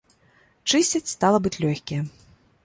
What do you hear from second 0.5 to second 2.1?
Чысцяць, стала быць, лёгкія.